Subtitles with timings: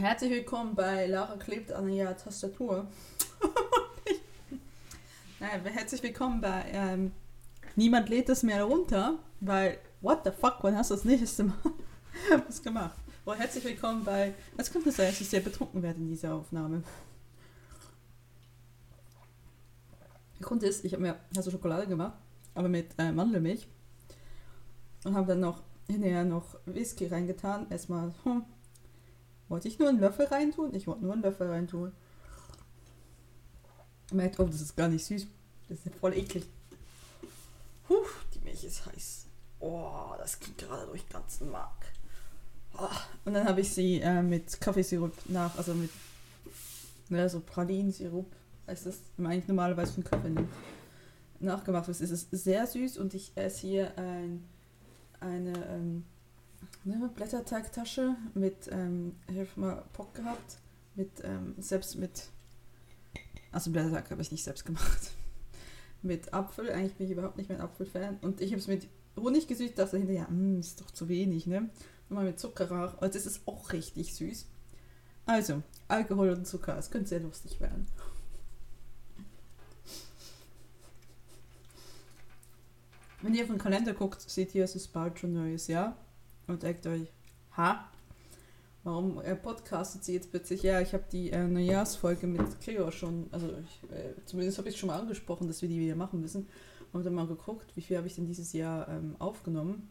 [0.00, 2.86] Herzlich willkommen bei Lara klebt an ihrer Tastatur.
[5.38, 7.12] herzlich willkommen bei ähm,
[7.76, 11.54] Niemand lädt es mehr runter, weil, what the fuck, wann hast du das nächste Mal
[12.46, 12.96] was gemacht?
[13.26, 16.82] Oh, herzlich willkommen bei, es könnte sein, dass ich sehr betrunken werde in dieser Aufnahme.
[20.38, 22.16] Der Grund ist, ich habe mir also Schokolade gemacht,
[22.54, 23.68] aber mit äh, Mandelmilch
[25.04, 27.66] und habe dann noch hinterher noch Whisky reingetan.
[27.68, 28.46] Erstmal, hm,
[29.50, 30.74] wollte ich nur einen Löffel reintun?
[30.74, 31.92] Ich wollte nur einen Löffel reintun.
[34.12, 35.26] Merkt, oh, das ist gar nicht süß.
[35.68, 36.44] Das ist ja voll eklig.
[37.86, 39.26] Puh, die Milch ist heiß.
[39.58, 41.92] Oh, das geht gerade durch den ganzen Mark.
[42.78, 42.88] Oh.
[43.24, 45.90] Und dann habe ich sie äh, mit Kaffeesirup nach, also mit
[47.08, 48.30] ne, so Pralinensirup,
[48.66, 50.48] heißt das, man eigentlich normalerweise von Kaffee nimmt,
[51.40, 51.88] nachgemacht.
[51.88, 54.48] Es ist sehr süß und ich esse hier ein,
[55.20, 56.04] eine ähm,
[56.84, 60.58] ne, Blätterteigtasche mit, ähm, ich habe mal Pock gehabt,
[60.94, 62.28] mit, ähm, selbst mit,
[63.52, 65.10] also Blätterteig habe ich nicht selbst gemacht,
[66.02, 68.18] mit Apfel, eigentlich bin ich überhaupt nicht mehr ein Apfelfan.
[68.22, 71.68] Und ich habe es mit Honig gesüßt, dachte hinterher, ja, ist doch zu wenig, ne,
[72.08, 74.46] mal mit Zucker rauch, und das ist auch richtig süß.
[75.26, 77.86] Also, Alkohol und Zucker, es könnte sehr lustig werden.
[83.22, 85.94] Wenn ihr auf den Kalender guckt, seht ihr, es ist bald schon neues Jahr
[86.50, 87.12] und denkt euch,
[87.56, 87.88] ha?
[88.82, 90.62] Warum äh, podcastet sie jetzt plötzlich?
[90.62, 94.78] Ja, ich habe die äh, Neujahrsfolge mit Cleo schon, also ich, äh, zumindest habe ich
[94.78, 96.48] schon mal angesprochen, dass wir die wieder machen müssen.
[96.92, 99.88] Und dann mal geguckt, wie viel habe ich denn dieses Jahr ähm, aufgenommen.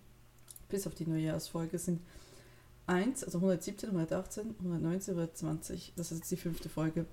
[0.67, 2.01] Bis auf die Neujahrsfolge sind
[2.87, 5.93] 1, also 117, 118, 119, 120.
[5.95, 7.05] Das ist jetzt die fünfte Folge.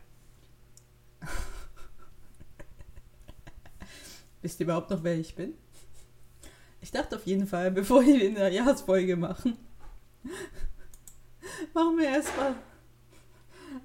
[4.43, 5.55] Wisst ihr überhaupt noch, wer ich bin?
[6.81, 9.57] Ich dachte auf jeden Fall, bevor wir eine Jahresfolge machen,
[11.75, 12.55] machen wir erstmal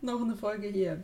[0.02, 1.04] noch eine Folge hier.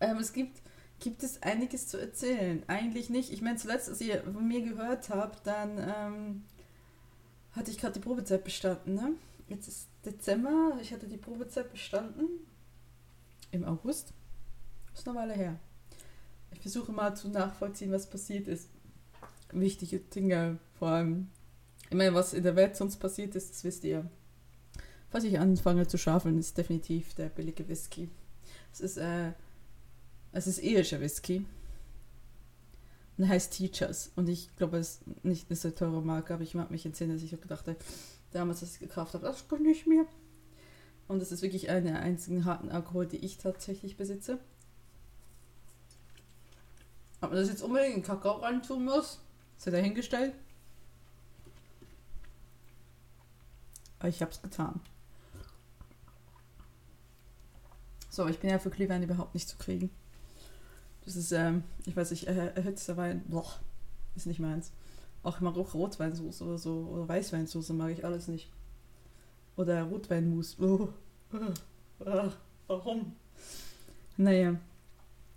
[0.00, 0.60] Ähm, es gibt,
[1.00, 2.62] gibt es einiges zu erzählen.
[2.66, 3.32] Eigentlich nicht.
[3.32, 6.44] Ich meine, zuletzt, als ihr von mir gehört habt, dann ähm,
[7.52, 8.94] hatte ich gerade die Probezeit bestanden.
[8.94, 9.12] Ne?
[9.48, 12.28] Jetzt ist Dezember, ich hatte die Probezeit bestanden.
[13.50, 14.12] Im August.
[14.90, 15.58] Das ist eine Weile her.
[16.52, 18.68] Ich versuche mal zu nachvollziehen, was passiert ist.
[19.54, 21.28] Wichtige Dinge vor allem,
[21.88, 24.08] ich meine, was in der Welt sonst passiert ist, das wisst ihr.
[25.10, 28.08] Falls ich anfange zu schafeln, ist definitiv der billige Whisky.
[28.72, 29.32] Es ist, äh,
[30.32, 31.46] es ist irischer Whisky.
[33.16, 34.10] Und heißt Teachers.
[34.16, 37.14] Und ich glaube, es ist nicht eine sehr teure Marke, aber ich mag mich entsinnen,
[37.14, 37.78] dass ich gedacht habe,
[38.32, 40.04] damals, als ich es gekauft habe, das kann nicht mehr.
[41.06, 44.40] Und es ist wirklich einer der einzigen harten Alkohol, die ich tatsächlich besitze.
[47.20, 49.20] Ob man das jetzt unbedingt in Kakao reintun muss,
[49.56, 50.34] sei dahingestellt.
[53.98, 54.80] Aber ich habe es getan.
[58.10, 59.90] So, ich bin ja für Glühwein überhaupt nicht zu kriegen.
[61.04, 63.58] Das ist, ähm, ich weiß nicht, äh, erhitzter Wein, boah,
[64.14, 64.72] ist nicht meins.
[65.22, 68.50] Auch auch Rotweinsauce oder so, oder Weißweinsauce mag ich alles nicht.
[69.56, 70.56] Oder Rotweinmus.
[70.60, 70.88] Oh.
[72.00, 72.30] Oh.
[72.66, 73.16] Warum?
[74.16, 74.56] Naja.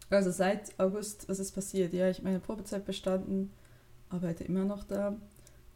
[0.09, 1.93] Also seit August, was ist passiert?
[1.93, 3.51] Ja, ich meine Probezeit bestanden,
[4.09, 5.15] arbeite immer noch da.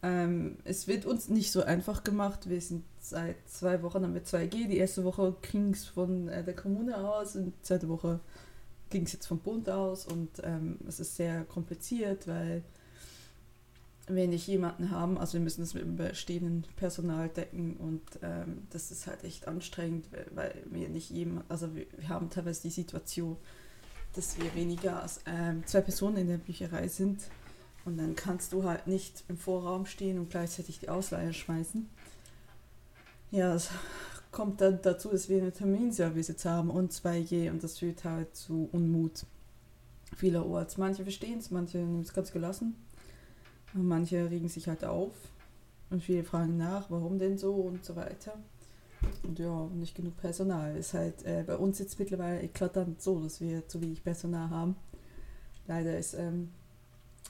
[0.02, 2.48] Ähm, es wird uns nicht so einfach gemacht.
[2.48, 4.68] Wir sind seit zwei Wochen haben wir 2G.
[4.68, 8.18] Die erste Woche ging es von äh, der Kommune aus und die zweite Woche
[8.90, 10.06] ging es jetzt vom Bund aus.
[10.06, 12.64] Und ähm, es ist sehr kompliziert, weil
[14.08, 15.18] wir nicht jemanden haben.
[15.18, 19.46] Also wir müssen das mit dem bestehenden Personal decken und ähm, das ist halt echt
[19.46, 23.36] anstrengend, weil wir nicht jemand, also wir, wir haben teilweise die Situation,
[24.14, 27.20] dass wir weniger als ähm, zwei Personen in der Bücherei sind
[27.84, 31.88] und dann kannst du halt nicht im Vorraum stehen und gleichzeitig die Ausleihe schmeißen.
[33.30, 33.70] Ja, es
[34.30, 38.34] kommt dann dazu, dass wir eine Terminservice jetzt haben und 2G und das führt halt
[38.36, 39.24] zu Unmut
[40.16, 40.78] vielerorts.
[40.78, 42.76] Manche verstehen es, manche nehmen es ganz gelassen.
[43.74, 45.14] Und manche regen sich halt auf
[45.90, 48.34] und viele fragen nach, warum denn so und so weiter.
[49.22, 50.76] Und ja, nicht genug Personal.
[50.76, 54.76] Ist halt äh, bei uns jetzt mittlerweile eklatant so, dass wir zu wenig Personal haben.
[55.66, 56.50] Leider ist ähm,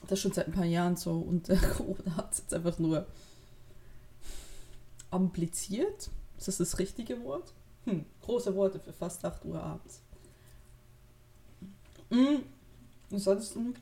[0.07, 3.07] das schon seit ein paar Jahren so und äh, Corona hat es jetzt einfach nur
[5.11, 6.09] ampliziert.
[6.37, 7.53] Ist das das richtige Wort?
[7.85, 10.01] Hm, große Worte für fast 8 Uhr abends.
[12.09, 12.43] Mhm.
[13.11, 13.75] Ansonsten,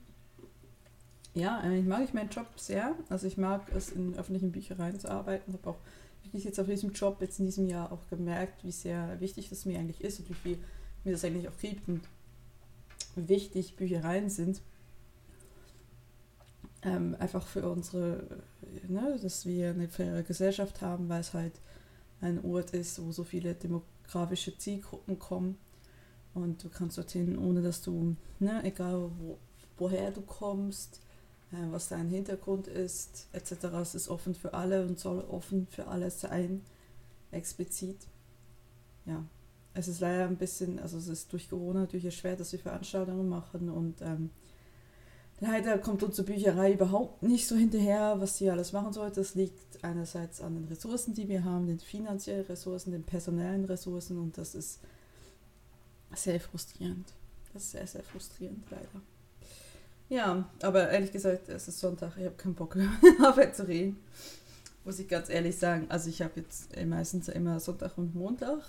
[1.34, 2.96] ja, ich mag ich meinen Job sehr.
[3.10, 5.54] Also ich mag es, in öffentlichen Büchereien zu arbeiten.
[5.54, 5.80] Habe auch
[6.24, 9.66] wirklich jetzt auf diesem Job jetzt in diesem Jahr auch gemerkt, wie sehr wichtig das
[9.66, 10.58] mir eigentlich ist und wie viel
[11.04, 12.02] mir das eigentlich auch gibt und
[13.16, 14.62] wie wichtig Büchereien sind
[16.84, 18.44] ähm, einfach für unsere,
[18.88, 21.54] ne, dass wir eine faire Gesellschaft haben, weil es halt
[22.22, 25.58] ein Ort ist, wo so viele Demokraten grafische Zielgruppen kommen
[26.34, 29.38] und du kannst dorthin, ohne dass du, ne, egal wo,
[29.78, 31.02] woher du kommst,
[31.52, 33.66] äh, was dein Hintergrund ist, etc.
[33.82, 36.62] Es ist offen für alle und soll offen für alle sein,
[37.32, 38.08] explizit.
[39.06, 39.24] Ja,
[39.74, 43.30] es ist leider ein bisschen, also es ist durch Corona natürlich erschwert, dass wir Veranstaltungen
[43.30, 44.30] machen und ähm,
[45.42, 49.20] leider kommt unsere Bücherei überhaupt nicht so hinterher, was sie alles machen sollte.
[49.20, 54.18] Das liegt einerseits an den Ressourcen, die wir haben, den finanziellen Ressourcen, den personellen Ressourcen
[54.20, 54.80] und das ist
[56.14, 57.08] sehr frustrierend.
[57.54, 59.02] Das ist sehr, sehr frustrierend, leider.
[60.10, 62.78] Ja, aber ehrlich gesagt, es ist Sonntag, ich habe keinen Bock
[63.22, 63.98] Arbeit zu reden.
[64.84, 65.86] Muss ich ganz ehrlich sagen.
[65.90, 68.62] Also ich habe jetzt meistens immer Sonntag und Montag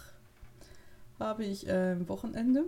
[1.19, 2.65] habe ich äh, Wochenende.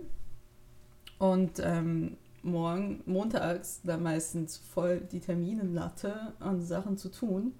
[1.19, 7.53] Und ähm, morgen, montags, da meistens voll die Terminenlatte an Sachen zu tun.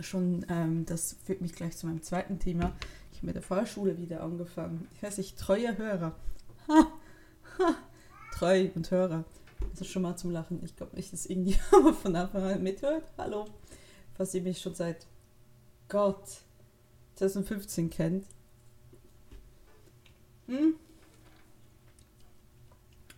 [0.00, 2.72] Schon, ähm, das führt mich gleich zu meinem zweiten Thema.
[3.12, 4.88] Ich habe mit der Fahrschule wieder angefangen.
[4.94, 6.14] Ich weiß nicht, treuer Hörer.
[6.68, 6.86] Ha,
[7.58, 7.74] ha,
[8.32, 9.24] treu und Hörer.
[9.70, 10.62] Das ist schon mal zum Lachen.
[10.64, 13.04] Ich glaube nicht, dass irgendjemand von Anfang an mithört.
[13.16, 13.46] Hallo.
[14.14, 15.06] Falls ihr mich schon seit
[15.88, 16.24] Gott
[17.14, 18.26] 2015 kennt.
[20.46, 20.74] Hm?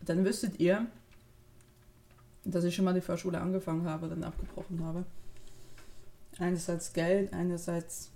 [0.09, 0.87] Dann wüsstet ihr,
[2.45, 5.05] dass ich schon mal die Fahrschule angefangen habe, dann abgebrochen habe.
[6.39, 8.11] Einerseits Geld, einerseits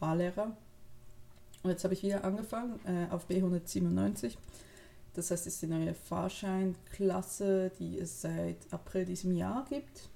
[0.00, 0.56] Fahrlehrer.
[1.62, 4.36] Und jetzt habe ich wieder angefangen äh, auf B197.
[5.14, 10.08] Das heißt, es ist die neue Fahrscheinklasse, die es seit April diesem Jahr gibt.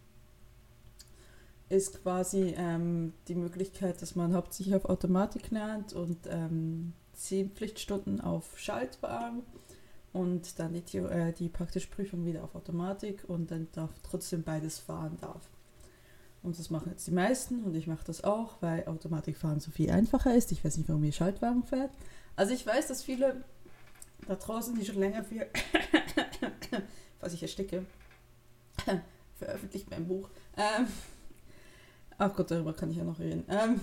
[1.69, 8.21] Ist quasi ähm, die Möglichkeit, dass man hauptsächlich auf Automatik lernt und ähm, 10 Pflichtstunden
[8.21, 9.45] auf Schaltwagen
[10.13, 14.79] und dann die, äh, die praktische Prüfung wieder auf Automatik und dann darf trotzdem beides
[14.79, 15.49] fahren darf.
[16.43, 19.91] Und das machen jetzt die meisten und ich mache das auch, weil Automatikfahren so viel
[19.91, 20.51] einfacher ist.
[20.51, 21.93] Ich weiß nicht, warum ihr Schaltwagen fährt.
[22.35, 23.45] Also ich weiß, dass viele
[24.27, 25.47] da draußen, die schon länger für,
[27.21, 27.87] was ich ersticke,
[29.37, 30.29] veröffentlicht mein Buch.
[30.57, 30.87] Ähm,
[32.19, 33.45] ach Gott, darüber kann ich ja noch reden.
[33.49, 33.81] Ähm,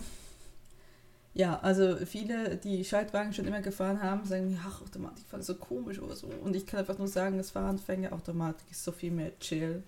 [1.33, 5.99] ja, also viele, die Schaltwagen schon immer gefahren haben, sagen, ja, Automatikfahren ist so komisch
[5.99, 6.27] oder so.
[6.27, 9.83] Und ich kann einfach nur sagen, das Fahranfänger Automatik ist so viel mehr chill.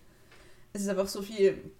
[0.74, 1.72] Es ist einfach so viel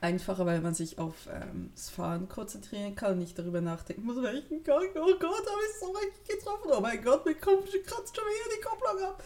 [0.00, 4.20] einfacher, weil man sich auf ähm, das Fahren konzentrieren kann und nicht darüber nachdenken muss,
[4.22, 8.24] welchen Gang, oh Gott, habe ich so richtig getroffen, oh mein Gott, mir kratzt schon
[8.24, 9.22] wieder die Kopplung ab.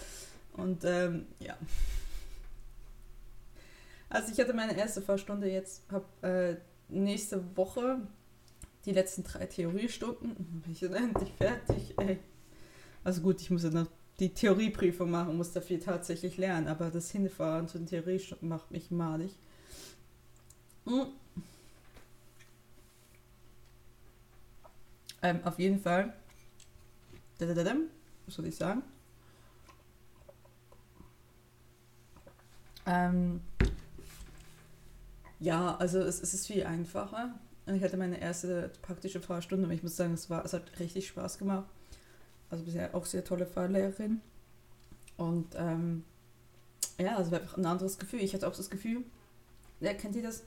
[0.54, 1.56] Und ähm, ja.
[4.10, 6.56] Also ich hatte meine erste Fahrstunde jetzt, habe äh,
[6.88, 8.00] nächste Woche
[8.88, 12.18] die letzten drei Theoriestunden, bin ich dann endlich fertig, ey.
[13.04, 13.86] Also gut, ich muss ja noch
[14.18, 18.90] die Theorieprüfung machen, muss dafür tatsächlich lernen, aber das Hinfahren zu den Theoriestunden macht mich
[18.90, 19.38] malig.
[20.86, 21.06] Hm.
[25.20, 26.14] Ähm, auf jeden Fall.
[27.38, 28.82] Was soll ich sagen?
[32.86, 33.42] Ähm,
[35.40, 37.38] ja, also es, es, ist viel einfacher.
[37.74, 41.08] Ich hatte meine erste praktische Fahrstunde und ich muss sagen, es, war, es hat richtig
[41.08, 41.68] Spaß gemacht.
[42.50, 44.20] Also bisher auch sehr tolle Fahrlehrerin.
[45.16, 46.04] Und ähm,
[46.98, 48.20] ja, es war einfach ein anderes Gefühl.
[48.20, 49.04] Ich hatte auch das Gefühl,
[49.80, 50.44] ja, kennt ihr das?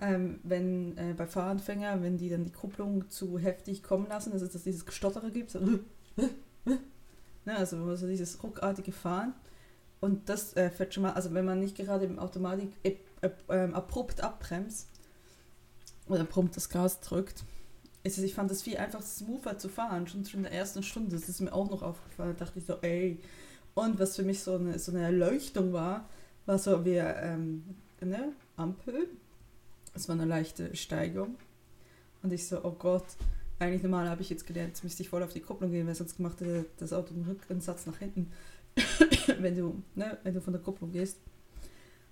[0.00, 4.42] ähm, wenn äh, bei Fahranfänger, wenn die dann die Kupplung zu heftig kommen lassen, dass
[4.42, 5.50] es dieses Gestottere gibt.
[5.50, 5.60] So,
[6.16, 9.34] ne, also so dieses ruckartige Fahren.
[10.00, 12.96] Und das äh, fährt schon mal, also wenn man nicht gerade im Automatik äh,
[13.48, 14.88] äh, abrupt abbremst
[16.12, 17.44] oder prompt das Gas drückt,
[18.04, 21.14] es, ich fand das viel einfach smoother zu fahren, schon, in der ersten Stunde.
[21.14, 22.34] Das ist mir auch noch aufgefallen.
[22.36, 23.20] Da dachte ich so, ey.
[23.74, 26.08] Und was für mich so eine, so eine Erleuchtung war,
[26.46, 27.64] war so, wir, ähm,
[28.00, 29.08] ne, Ampel,
[29.94, 31.36] es war eine leichte Steigung.
[32.22, 33.04] Und ich so, oh Gott,
[33.58, 35.94] eigentlich normal habe ich jetzt gelernt, jetzt müsste ich voll auf die Kupplung gehen, weil
[35.94, 36.38] sonst macht
[36.78, 38.30] das Auto einen Rückensatz nach hinten,
[39.38, 41.18] wenn, du, ne, wenn du von der Kupplung gehst.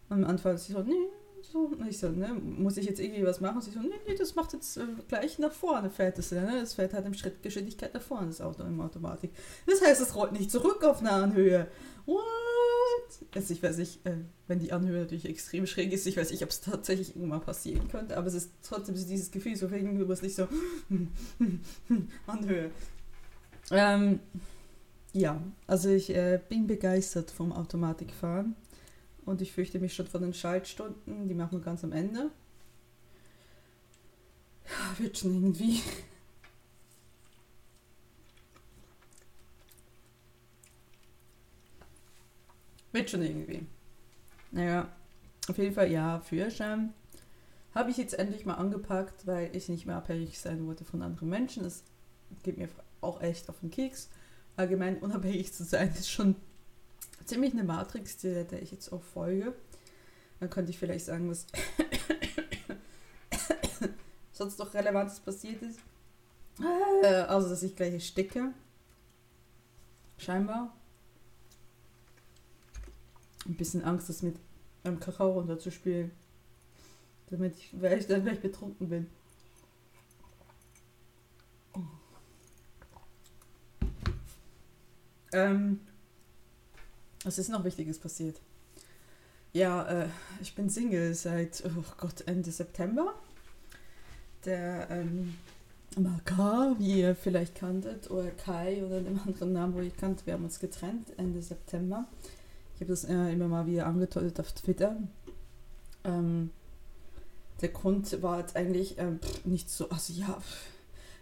[0.09, 1.09] Und am Anfang ist sie so, nee,
[1.45, 3.61] so, ich so, ne, muss ich jetzt irgendwie was machen?
[3.61, 6.59] Sie so, nee, nee, das macht jetzt äh, gleich nach vorne, fährt es, ne?
[6.61, 9.31] Das fährt halt im Schrittgeschwindigkeit nach vorne, das Auto im Automatik.
[9.67, 11.67] Das heißt, es rollt nicht zurück auf eine Anhöhe.
[12.07, 12.21] What?
[13.35, 14.17] Also ich weiß nicht, äh,
[14.49, 17.89] wenn die Anhöhe natürlich extrem schräg ist, ich weiß nicht, ob es tatsächlich irgendwann passieren
[17.89, 20.49] könnte, aber es ist trotzdem dieses Gefühl, so wegen du bist nicht so
[22.27, 22.71] Anhöhe.
[23.71, 24.21] Ähm,
[25.13, 28.55] ja, also ich äh, bin begeistert vom Automatikfahren
[29.31, 32.31] und ich fürchte mich schon von den Schaltstunden, die machen wir ganz am Ende.
[34.67, 35.81] Ja, wird schon irgendwie.
[42.93, 43.67] Wird schon irgendwie.
[44.51, 44.89] Naja,
[45.49, 46.93] auf jeden Fall ja, Führerschein.
[47.73, 51.29] habe ich jetzt endlich mal angepackt, weil ich nicht mehr abhängig sein wollte von anderen
[51.29, 51.65] Menschen.
[51.65, 51.85] Es
[52.43, 52.69] geht mir
[53.01, 54.11] auch echt auf den Keks.
[54.57, 56.35] Allgemein unabhängig zu sein ist schon
[57.31, 59.55] ziemlich eine Matrix, der, der ich jetzt auch folge.
[60.41, 61.47] Dann könnte ich vielleicht sagen, was
[64.33, 65.79] sonst noch Relevantes passiert ist.
[67.03, 68.53] Äh, also, dass ich gleich sticke.
[70.19, 70.77] Scheinbar.
[73.47, 74.37] Ein bisschen Angst, das mit
[74.83, 76.11] einem Kakao runterzuspielen.
[77.31, 79.07] Damit ich, weil ich dann gleich betrunken bin.
[85.33, 85.81] Ähm,
[87.25, 88.41] was ist noch Wichtiges passiert?
[89.53, 90.09] Ja, äh,
[90.41, 93.15] ich bin Single seit, oh Gott, Ende September.
[94.45, 95.35] Der ähm,
[95.97, 100.35] Maka, wie ihr vielleicht kanntet, oder Kai oder dem anderen Namen, wo ihr kannt, wir
[100.35, 102.07] haben uns getrennt Ende September.
[102.75, 104.97] Ich habe das äh, immer mal wieder angedeutet auf Twitter.
[106.05, 106.51] Ähm,
[107.61, 110.41] der Grund war jetzt eigentlich äh, nicht so, also ja,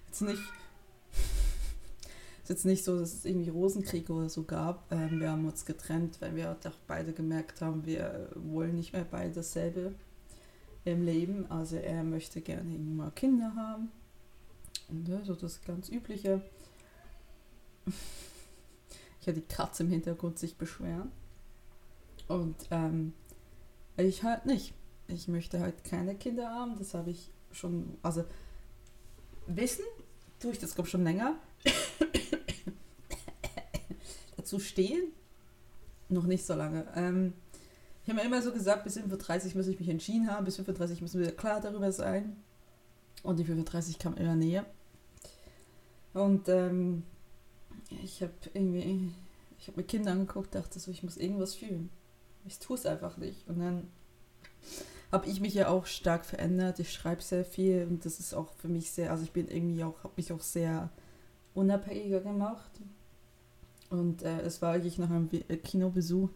[0.06, 0.42] jetzt nicht
[2.48, 4.90] ist jetzt nicht so, dass es irgendwie Rosenkrieg oder so gab.
[4.90, 9.04] Ähm, wir haben uns getrennt, weil wir auch beide gemerkt haben, wir wollen nicht mehr
[9.04, 9.94] beide dasselbe
[10.86, 11.44] im Leben.
[11.50, 13.90] Also er möchte gerne irgendwie mal Kinder haben.
[14.88, 16.40] Und ja, so das ganz übliche.
[19.20, 21.12] Ich hatte die Katze im Hintergrund sich beschweren.
[22.28, 23.12] Und ähm,
[23.98, 24.72] ich halt nicht.
[25.06, 26.78] Ich möchte halt keine Kinder haben.
[26.78, 28.24] Das habe ich schon, also
[29.46, 29.84] wissen
[30.40, 31.36] tue ich das glaube schon länger
[34.48, 35.12] zu stehen?
[36.08, 36.86] Noch nicht so lange.
[36.96, 37.34] Ähm,
[38.02, 41.02] ich habe mir immer so gesagt, bis 35 muss ich mich entschieden haben, bis 35
[41.02, 42.36] müssen wir klar darüber sein.
[43.22, 44.64] Und die 35 kam immer näher.
[46.14, 47.02] Und ähm,
[48.02, 49.12] ich habe irgendwie,
[49.58, 51.90] ich habe mir Kinder angeguckt, dachte so, ich muss irgendwas fühlen.
[52.46, 53.46] Ich tue es einfach nicht.
[53.48, 53.88] Und dann
[55.10, 56.78] habe ich mich ja auch stark verändert.
[56.80, 59.84] Ich schreibe sehr viel und das ist auch für mich sehr, also ich bin irgendwie
[59.84, 60.90] auch, habe mich auch sehr
[61.54, 62.70] unabhängiger gemacht.
[63.90, 66.28] Und äh, es war eigentlich nach einem äh, Kinobesuch.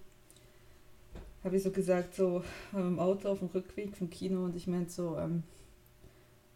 [1.45, 4.93] Habe ich so gesagt, so im Auto auf dem Rückweg vom Kino und ich meinte
[4.93, 5.43] so, ähm,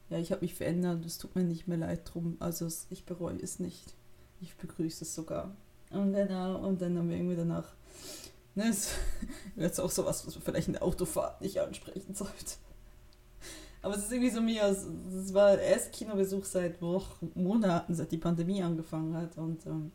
[0.08, 2.36] ja, ich habe mich verändert, es tut mir nicht mehr leid drum.
[2.38, 3.94] Also ich bereue es nicht.
[4.40, 5.54] Ich begrüße es sogar.
[5.90, 7.74] Und dann, und dann haben wir irgendwie danach,
[8.56, 8.90] ne, ist
[9.56, 12.56] jetzt auch sowas, was man vielleicht in der Autofahrt nicht ansprechen sollte.
[13.82, 18.18] Aber es ist irgendwie so mir, es war erst Kinobesuch seit Wochen, Monaten, seit die
[18.18, 19.92] Pandemie angefangen hat und ähm,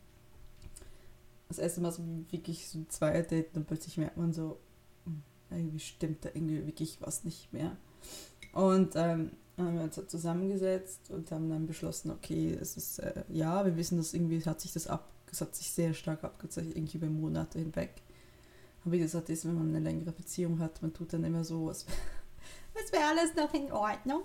[1.49, 4.57] das erste Mal so wirklich so zwei Date und plötzlich merkt man so,
[5.03, 7.75] hm, irgendwie stimmt da irgendwie wirklich was nicht mehr.
[8.53, 13.65] Und ähm, haben wir uns zusammengesetzt und haben dann beschlossen, okay, es ist, äh, ja,
[13.65, 16.97] wir wissen, dass irgendwie hat sich das ab, es hat sich sehr stark abgezeichnet, irgendwie
[16.97, 18.01] über Monate hinweg.
[18.83, 21.67] Aber wie gesagt, ist, wenn man eine längere Beziehung hat, man tut dann immer so,
[21.67, 21.85] als,
[22.75, 24.23] als wäre alles noch in Ordnung.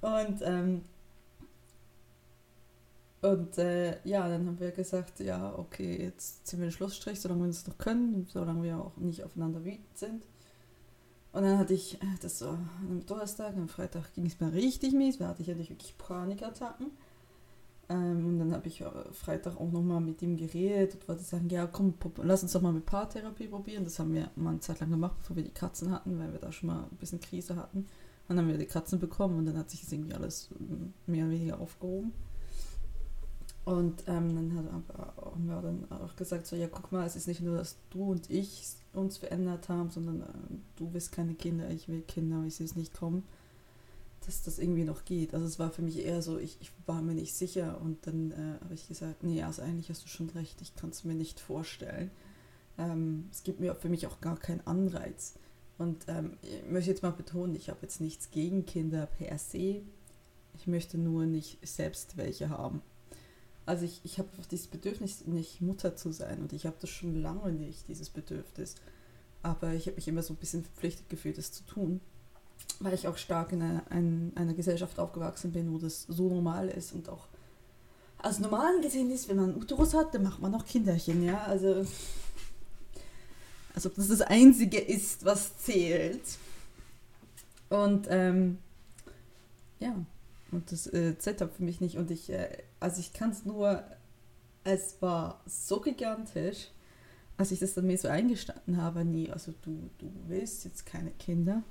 [0.00, 0.82] Und ähm,
[3.20, 7.42] und äh, ja, dann haben wir gesagt, ja, okay, jetzt ziehen wir den Schlussstrich, solange
[7.42, 10.24] wir es noch können, solange wir auch nicht aufeinander wütend sind.
[11.32, 14.92] Und dann hatte ich äh, das so am Donnerstag, am Freitag ging es mir richtig
[14.92, 16.92] mies, da hatte ich ja wirklich Panikattacken.
[17.90, 21.48] Ähm, und dann habe ich äh, Freitag auch nochmal mit ihm geredet und wollte sagen,
[21.48, 23.84] ja komm, lass uns doch mal mit Paartherapie probieren.
[23.84, 26.38] Das haben wir mal eine Zeit lang gemacht, bevor wir die Katzen hatten, weil wir
[26.38, 27.86] da schon mal ein bisschen Krise hatten.
[28.28, 31.24] Dann haben wir die Katzen bekommen und dann hat sich das irgendwie alles mm, mehr
[31.24, 32.12] oder weniger aufgehoben.
[33.64, 34.96] Und ähm, dann hat,
[35.32, 38.12] haben wir dann auch gesagt, so, ja, guck mal, es ist nicht nur, dass du
[38.12, 40.24] und ich uns verändert haben, sondern äh,
[40.76, 43.24] du willst keine Kinder, ich will Kinder, ich sehe es nicht kommen,
[44.28, 45.32] dass das irgendwie noch geht.
[45.32, 48.30] Also es war für mich eher so, ich, ich war mir nicht sicher und dann
[48.32, 51.14] äh, habe ich gesagt, nee, also eigentlich hast du schon recht, ich kann es mir
[51.14, 52.10] nicht vorstellen.
[52.76, 55.38] Ähm, es gibt mir für mich auch gar keinen Anreiz.
[55.78, 59.80] Und ähm, ich möchte jetzt mal betonen, ich habe jetzt nichts gegen Kinder per se.
[60.54, 62.82] Ich möchte nur nicht selbst welche haben.
[63.64, 67.14] Also ich, ich habe dieses Bedürfnis, nicht Mutter zu sein und ich habe das schon
[67.14, 68.74] lange nicht, dieses Bedürfnis.
[69.42, 72.02] Aber ich habe mich immer so ein bisschen verpflichtet gefühlt, das zu tun,
[72.80, 76.68] weil ich auch stark in einer, in einer Gesellschaft aufgewachsen bin, wo das so normal
[76.68, 77.26] ist und auch
[78.18, 81.42] als normal gesehen ist, wenn man einen Uterus hat, dann macht man auch Kinderchen, ja.
[81.44, 81.86] Also
[83.74, 86.22] als ob das das Einzige ist, was zählt.
[87.68, 88.58] Und ähm,
[89.78, 89.94] ja,
[90.50, 91.96] und das äh, zittert für mich nicht.
[91.96, 92.48] Und ich, äh,
[92.80, 93.84] also ich kann es nur,
[94.64, 96.68] es war so gigantisch,
[97.36, 101.12] als ich das dann mir so eingestanden habe, nee, also du, du willst jetzt keine
[101.12, 101.62] Kinder.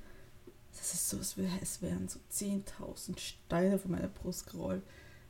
[0.77, 4.83] Das ist so, es, wär, es wären so 10.000 Steine von meiner Brust gerollt.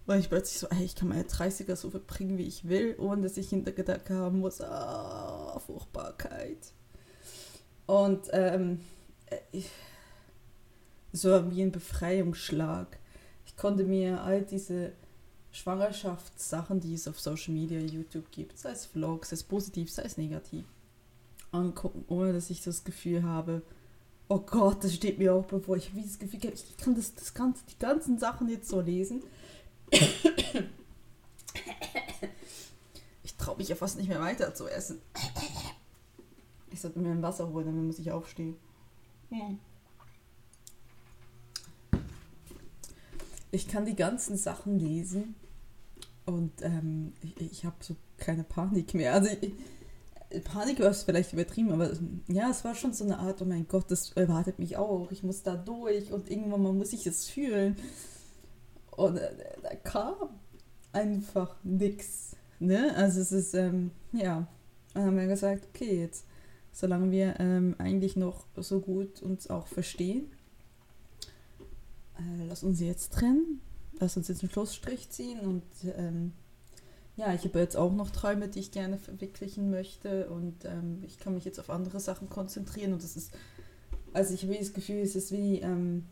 [0.05, 3.23] Weil ich plötzlich so, ey, ich kann meine 30er so verbringen, wie ich will, ohne
[3.23, 6.71] dass ich Hintergedanken haben muss, ah, Fruchtbarkeit.
[7.85, 8.79] Und ähm,
[9.51, 9.69] ich,
[11.11, 12.99] Es war wie ein Befreiungsschlag.
[13.45, 14.93] Ich konnte mir all diese
[15.51, 20.03] Schwangerschaftssachen, die es auf Social Media, YouTube gibt, sei es Vlogs, sei es positiv, sei
[20.03, 20.65] es negativ,
[21.51, 23.63] angucken, ohne dass ich das Gefühl habe,
[24.29, 25.77] oh Gott, das steht mir auch bevor.
[25.77, 29.23] Ich habe das Gefühl, ich kann das, das ganze, die ganzen Sachen jetzt so lesen.
[33.23, 35.01] Ich traue mich ja fast nicht mehr weiter zu essen.
[36.71, 38.55] Ich sollte mir ein Wasser holen, dann muss ich aufstehen.
[39.29, 39.59] Hm.
[43.51, 45.35] Ich kann die ganzen Sachen lesen
[46.25, 49.13] und ähm, ich, ich habe so keine Panik mehr.
[49.13, 49.53] Also ich,
[50.43, 51.91] Panik war es vielleicht übertrieben, aber
[52.27, 55.09] ja, es war schon so eine Art, oh mein Gott, das erwartet mich auch.
[55.11, 57.77] Ich muss da durch und irgendwann mal muss ich es fühlen.
[58.91, 59.31] Und äh,
[59.61, 60.15] da kam
[60.91, 62.35] einfach nichts.
[62.59, 62.93] Ne?
[62.95, 64.47] Also es ist, ähm, ja,
[64.93, 66.25] dann haben wir gesagt, okay, jetzt,
[66.73, 70.31] solange wir ähm, eigentlich noch so gut uns auch verstehen,
[72.17, 73.61] äh, lass uns jetzt trennen,
[73.99, 75.63] lass uns jetzt einen Schlussstrich ziehen und
[75.95, 76.33] ähm,
[77.17, 81.19] ja, ich habe jetzt auch noch Träume, die ich gerne verwirklichen möchte und ähm, ich
[81.19, 83.31] kann mich jetzt auf andere Sachen konzentrieren und das ist,
[84.13, 86.05] also ich habe das Gefühl, es ist wie, ähm,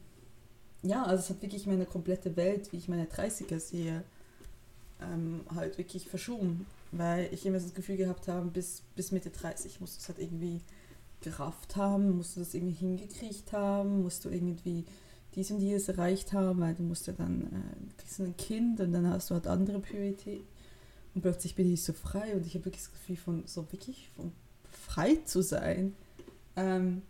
[0.81, 4.03] ja, also es hat wirklich meine komplette Welt, wie ich meine 30er sehe,
[4.99, 9.79] ähm, halt wirklich verschoben, weil ich immer das Gefühl gehabt habe, bis, bis Mitte 30
[9.81, 10.61] musst du es halt irgendwie
[11.21, 14.85] gerafft haben, musst du das irgendwie hingekriegt haben, musst du irgendwie
[15.35, 18.91] dies und dies erreicht haben, weil du musst ja dann, äh, kriegst ein Kind und
[18.91, 20.54] dann hast du halt andere Prioritäten
[21.15, 24.09] und plötzlich bin ich so frei und ich habe wirklich das Gefühl von so wirklich
[24.15, 24.33] von
[24.69, 25.95] frei zu sein.
[26.55, 27.01] Ähm,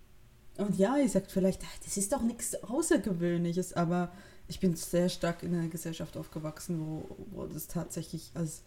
[0.58, 4.14] und ja, ich sage vielleicht, das ist doch nichts Außergewöhnliches, aber
[4.48, 8.62] ich bin sehr stark in einer Gesellschaft aufgewachsen, wo, wo das tatsächlich als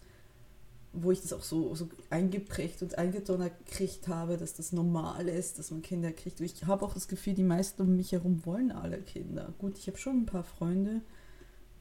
[0.91, 5.59] wo ich das auch so, so eingeprägt und eingedonnert gekriegt habe, dass das normal ist,
[5.59, 6.41] dass man Kinder kriegt.
[6.41, 9.53] Ich habe auch das Gefühl, die meisten um mich herum wollen alle Kinder.
[9.59, 11.01] Gut, ich habe schon ein paar Freunde,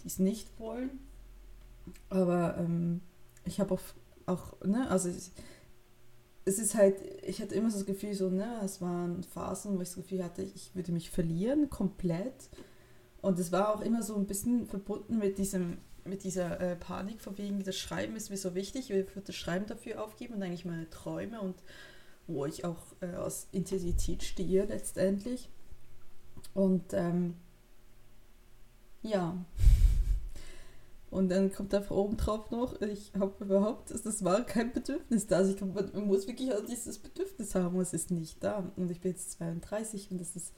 [0.02, 0.90] die es nicht wollen,
[2.10, 3.00] aber ähm,
[3.48, 3.80] ich habe auch,
[4.26, 5.30] auch, ne, also ich,
[6.44, 6.96] es ist halt,
[7.26, 10.24] ich hatte immer so das Gefühl, so, ne, es waren Phasen, wo ich das Gefühl
[10.24, 12.48] hatte, ich würde mich verlieren, komplett.
[13.20, 17.20] Und es war auch immer so ein bisschen verbunden mit diesem, mit dieser äh, Panik,
[17.20, 20.42] von wegen, das Schreiben ist mir so wichtig, ich würde das Schreiben dafür aufgeben und
[20.42, 21.56] eigentlich meine Träume und
[22.26, 25.48] wo ich auch äh, aus Intensität stehe letztendlich.
[26.54, 27.34] Und ähm,
[29.02, 29.36] ja.
[31.10, 35.38] Und dann kommt da oben drauf noch, ich habe überhaupt, das war kein Bedürfnis da.
[35.38, 38.70] Also ich, man muss wirklich auch dieses Bedürfnis haben es ist nicht da.
[38.76, 40.52] Und ich bin jetzt 32 und das ist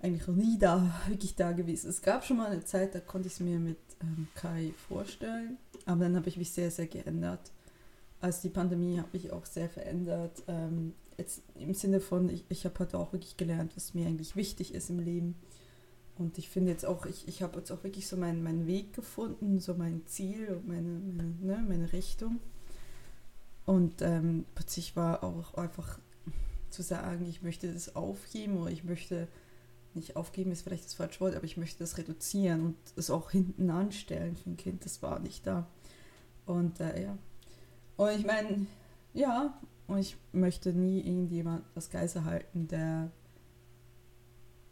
[0.00, 1.88] eigentlich noch nie da, wirklich da gewesen.
[1.88, 5.56] Es gab schon mal eine Zeit, da konnte ich es mir mit ähm, Kai vorstellen,
[5.86, 7.50] aber dann habe ich mich sehr, sehr geändert.
[8.20, 10.42] Als die Pandemie habe ich auch sehr verändert.
[10.48, 14.36] Ähm, jetzt im Sinne von, ich, ich habe halt auch wirklich gelernt, was mir eigentlich
[14.36, 15.34] wichtig ist im Leben
[16.18, 18.92] und ich finde jetzt auch, ich, ich habe jetzt auch wirklich so meinen, meinen Weg
[18.92, 22.40] gefunden, so mein Ziel und meine, meine, ne, meine Richtung.
[23.66, 25.98] Und ähm, plötzlich war auch einfach
[26.70, 29.28] zu sagen, ich möchte das aufgeben oder ich möchte,
[29.94, 33.30] nicht aufgeben ist vielleicht das falsche Wort, aber ich möchte das reduzieren und es auch
[33.30, 35.66] hinten anstellen für ein Kind, das war nicht da.
[36.46, 37.18] Und äh, ja.
[37.96, 38.66] Und ich meine,
[39.12, 43.10] ja, und ich möchte nie irgendjemand das Geisel halten, der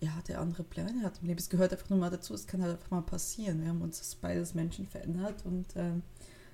[0.00, 1.38] ja, der andere Pläne hat im Leben.
[1.38, 3.62] Es gehört einfach nur mal dazu, es kann halt einfach mal passieren.
[3.62, 6.02] Wir haben uns beides Menschen verändert und ähm,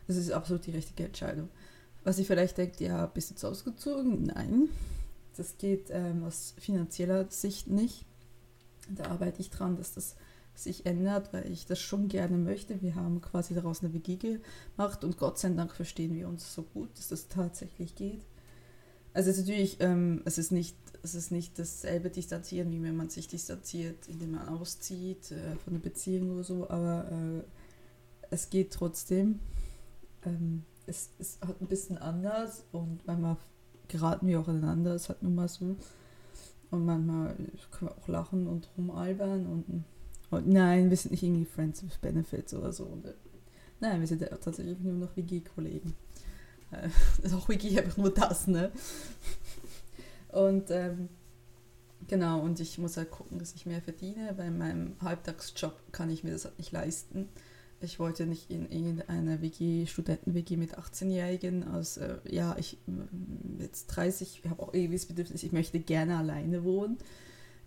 [0.06, 1.48] das ist absolut die richtige Entscheidung.
[2.04, 4.24] Was ich vielleicht denkt, ja, bist du jetzt ausgezogen?
[4.24, 4.68] Nein,
[5.36, 8.04] das geht ähm, aus finanzieller Sicht nicht.
[8.90, 10.16] Da arbeite ich dran, dass das
[10.54, 12.82] sich ändert, weil ich das schon gerne möchte.
[12.82, 16.62] Wir haben quasi daraus eine WG gemacht und Gott sei Dank verstehen wir uns so
[16.62, 18.22] gut, dass das tatsächlich geht.
[19.14, 22.96] Also es ist natürlich, ähm, es ist nicht, es ist nicht dasselbe Distanzieren, wie wenn
[22.96, 27.42] man sich distanziert, indem man auszieht äh, von der Beziehung oder so, aber äh,
[28.30, 29.40] es geht trotzdem.
[30.24, 33.36] Ähm, es ist halt ein bisschen anders und manchmal
[33.88, 35.76] geraten wir auch aneinander, es hat nun mal so.
[36.70, 37.36] Und manchmal
[37.70, 39.84] können wir auch lachen und rumalbern und,
[40.30, 42.84] und nein, wir sind nicht irgendwie Friends with Benefits oder so.
[42.84, 43.12] Und, äh,
[43.80, 45.94] nein, wir sind tatsächlich nur noch WG-Kollegen.
[46.70, 46.88] Äh,
[47.22, 48.72] ist auch wirklich einfach nur das, ne?
[50.32, 51.08] Und ähm,
[52.08, 54.34] genau, und ich muss halt gucken, dass ich mehr verdiene.
[54.36, 57.28] Bei meinem Halbtagsjob kann ich mir das halt nicht leisten.
[57.80, 62.78] Ich wollte nicht in irgendeiner WG, Studenten-WG mit 18-Jährigen, aus, äh, ja, ich
[63.58, 66.98] jetzt 30, ich habe auch ewiges Bedürfnis, ich möchte gerne alleine wohnen.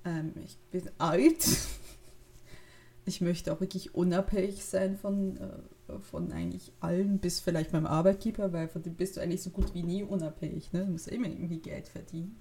[0.05, 1.45] Ähm, ich bin alt.
[3.05, 8.53] ich möchte auch wirklich unabhängig sein von, äh, von eigentlich allen, bis vielleicht beim Arbeitgeber,
[8.53, 10.71] weil von dem bist du eigentlich so gut wie nie unabhängig.
[10.71, 10.85] Ne?
[10.85, 12.37] Du musst immer irgendwie Geld verdienen.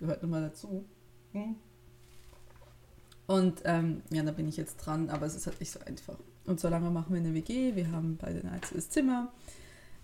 [0.00, 0.84] Gehört nun mal dazu.
[1.32, 1.56] Hm?
[3.26, 6.16] Und ähm, ja, da bin ich jetzt dran, aber es ist halt nicht so einfach.
[6.46, 9.32] Und so lange machen wir eine WG, wir haben beide ein einzelnes Zimmer.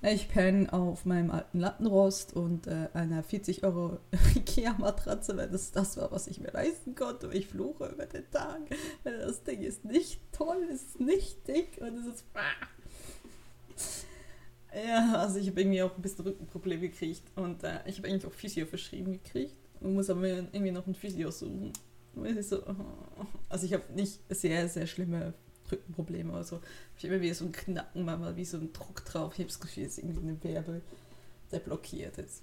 [0.02, 3.98] Ich penne auf meinem alten Lattenrost und äh, einer 40 Euro
[4.37, 7.28] Ikea-Matratze, weil das das war, was ich mir leisten konnte.
[7.28, 8.61] Und ich fluche über den Tag,
[9.02, 12.24] weil das Ding ist nicht toll, es ist nicht dick und es ist...
[14.87, 18.26] Ja, also ich habe irgendwie auch ein bisschen Rückenprobleme gekriegt und äh, ich habe eigentlich
[18.26, 21.73] auch Physio verschrieben gekriegt und muss aber irgendwie noch ein Physio suchen.
[22.41, 22.62] So,
[23.49, 25.35] also ich habe nicht sehr, sehr schlimme
[25.71, 26.61] Rückenprobleme oder so.
[26.97, 29.33] Ich habe immer wieder so ein Knacken, manchmal wie so ein Druck drauf.
[29.35, 30.83] Ich habe das Gefühl, es ist irgendwie eine Wirbel,
[31.51, 32.43] der blockiert ist.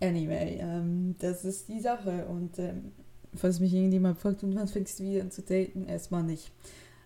[0.00, 2.26] Anyway, ähm, das ist die Sache.
[2.26, 2.92] Und ähm,
[3.34, 5.86] falls mich irgendjemand fragt, und wann fängst du wieder an zu daten?
[5.86, 6.50] Erstmal nicht.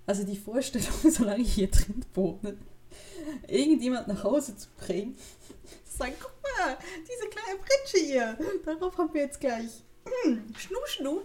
[0.07, 2.57] Also die Vorstellung, solange ich hier drin wohne,
[3.47, 5.17] irgendjemand nach Hause zu bringen,
[5.85, 6.38] zu sagen, guck
[7.03, 9.83] diese kleine Pritsche hier, darauf haben wir jetzt gleich
[10.25, 11.21] hm, Schnu Schnu.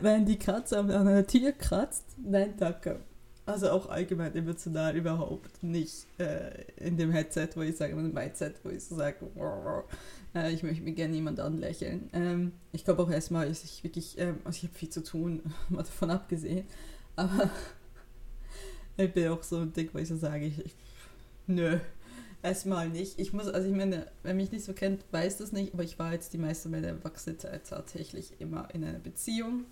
[0.00, 3.00] Wenn die Katze an einer Tür kratzt, nein, danke.
[3.46, 8.14] Also auch allgemein emotional überhaupt nicht äh, in dem Headset, wo ich sage, in dem
[8.14, 9.16] Mindset, wo ich so sage,
[10.34, 12.08] äh, ich möchte mir gerne jemand anlächeln.
[12.14, 15.42] Ähm, ich glaube auch erstmal, dass ich wirklich, ähm, also ich habe viel zu tun,
[15.68, 16.66] mal davon abgesehen,
[17.16, 17.50] aber
[18.96, 20.74] ich bin auch so ein Ding, wo ich so sage, ich, ich
[21.46, 21.78] nö,
[22.44, 23.18] erstmal nicht.
[23.18, 25.98] Ich muss, also ich meine, wer mich nicht so kennt, weiß das nicht, aber ich
[25.98, 29.64] war jetzt die meiste meiner Erwachsenenzeit tatsächlich immer in einer Beziehung.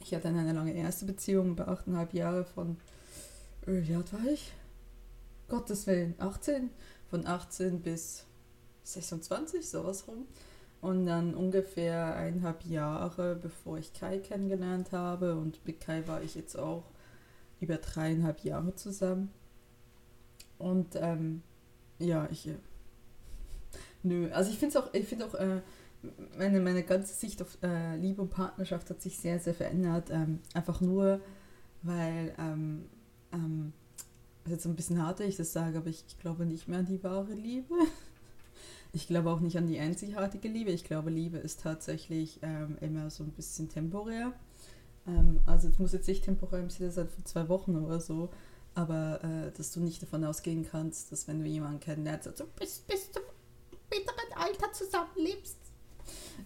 [0.00, 2.76] Ich hatte eine lange erste Beziehung über achteinhalb Jahre von,
[3.66, 4.52] äh, wie alt war ich?
[5.48, 6.70] Gottes Willen, 18.
[7.10, 8.24] Von 18 bis
[8.84, 10.26] 26, sowas rum.
[10.80, 15.34] Und dann ungefähr eineinhalb Jahre, bevor ich Kai kennengelernt habe.
[15.34, 16.84] Und mit Kai war ich jetzt auch
[17.60, 19.32] über dreieinhalb Jahre zusammen.
[20.58, 21.42] Und ähm,
[21.98, 22.48] ja, ich.
[22.48, 22.54] Äh,
[24.02, 25.60] nö, also ich finde es auch, ich finde auch, äh,
[26.36, 30.10] meine, meine ganze Sicht auf äh, Liebe und Partnerschaft hat sich sehr, sehr verändert.
[30.10, 31.20] Ähm, einfach nur,
[31.82, 32.86] weil, ähm,
[33.32, 33.72] ähm,
[34.44, 36.86] ist jetzt ein bisschen hart, ich das sage, aber ich, ich glaube nicht mehr an
[36.86, 37.74] die wahre Liebe.
[38.90, 40.70] Ich glaube auch nicht an die einzigartige Liebe.
[40.70, 44.32] Ich glaube, Liebe ist tatsächlich ähm, immer so ein bisschen temporär.
[45.06, 48.30] Ähm, also es muss jetzt nicht temporär im Sinne sein von zwei Wochen oder so,
[48.78, 52.78] aber äh, dass du nicht davon ausgehen kannst, dass wenn du jemanden kennenlernst, also bis,
[52.78, 53.24] bis zum
[53.90, 55.56] bitteren Alter zusammenlebst,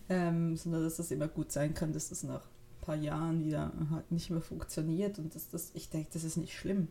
[0.09, 3.71] ähm, sondern dass das immer gut sein kann, dass das nach ein paar Jahren wieder
[3.91, 6.89] halt nicht mehr funktioniert und dass das, ich denke, das ist nicht schlimm.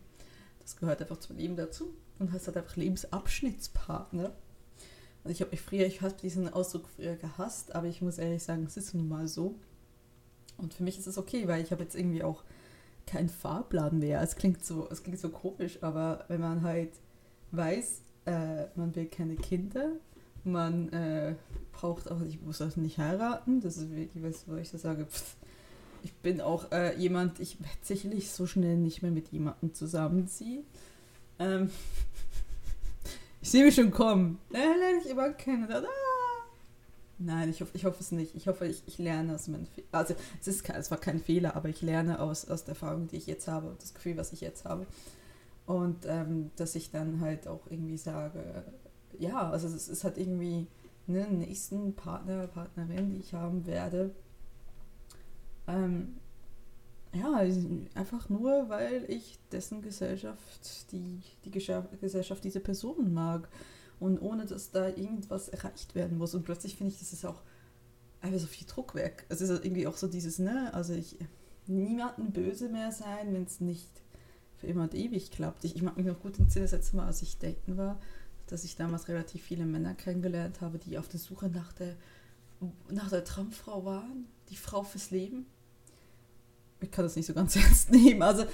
[0.60, 4.30] Das gehört einfach zum Leben dazu und hast halt einfach Lebensabschnittspartner.
[5.24, 8.44] Und ich habe mich früher, ich habe diesen Ausdruck früher gehasst, aber ich muss ehrlich
[8.44, 9.56] sagen, es ist nun mal so.
[10.56, 12.44] Und für mich ist es okay, weil ich habe jetzt irgendwie auch
[13.06, 14.20] kein Fahrplan mehr.
[14.22, 16.92] Es klingt so, es klingt so komisch, aber wenn man halt
[17.50, 19.92] weiß, äh, man will keine Kinder,
[20.44, 21.34] man äh,
[21.72, 25.06] braucht auch, ich muss auch nicht heiraten, das ist wirklich was, wo ich so sage,
[25.06, 25.36] pff,
[26.02, 30.64] ich bin auch äh, jemand, ich werde sicherlich so schnell nicht mehr mit jemandem zusammenziehen.
[31.38, 31.70] Ähm,
[33.40, 34.38] ich sehe mich schon kommen.
[34.52, 35.68] Äh, lerne ich immer kennen.
[35.70, 35.82] Ah,
[37.24, 38.34] Nein, ich hoffe, ich hoffe es nicht.
[38.34, 39.88] Ich hoffe, ich, ich lerne aus meinen Fehlern.
[39.92, 43.16] Also es, ist, es war kein Fehler, aber ich lerne aus, aus der Erfahrung, die
[43.16, 44.86] ich jetzt habe das Gefühl, was ich jetzt habe.
[45.66, 48.64] Und ähm, dass ich dann halt auch irgendwie sage,
[49.18, 50.66] ja, also es ist halt irgendwie
[51.06, 54.10] ne, einen nächsten Partner, Partnerin, die ich haben werde.
[55.68, 56.16] Ähm,
[57.14, 57.44] ja,
[57.94, 63.48] einfach nur, weil ich dessen Gesellschaft, die, die Gesellschaft diese Person mag
[64.02, 66.34] und ohne dass da irgendwas erreicht werden muss.
[66.34, 67.42] Und plötzlich finde ich, das ist auch
[68.20, 69.24] einfach so viel Druck weg.
[69.28, 71.16] Es ist irgendwie auch so dieses, ne, also ich
[71.68, 73.88] niemanden böse mehr sein, wenn es nicht
[74.56, 75.64] für immer und ewig klappt.
[75.64, 78.00] Ich, ich mag mich noch gut das letzte Mal, als ich daten war,
[78.48, 81.94] dass ich damals relativ viele Männer kennengelernt habe, die auf der Suche nach der,
[82.90, 85.46] nach der Traumfrau waren, die Frau fürs Leben.
[86.80, 88.22] Ich kann das nicht so ganz ernst nehmen.
[88.22, 88.46] Also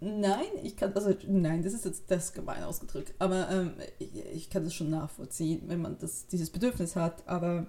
[0.00, 4.50] Nein, ich kann, also nein, das ist jetzt das gemein ausgedrückt, aber ähm, ich, ich,
[4.50, 7.66] kann das schon nachvollziehen, wenn man das, dieses Bedürfnis hat, aber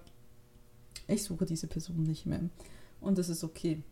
[1.08, 2.50] ich suche diese Person nicht mehr.
[3.02, 3.84] Und das ist okay.